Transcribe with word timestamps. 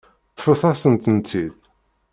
Ṭṭfet-asen-tent-id. 0.31 1.33